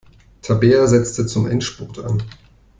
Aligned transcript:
Tabea 0.41 0.87
setzte 0.87 1.27
zum 1.27 1.45
Endspurt 1.45 1.99
an. 1.99 2.23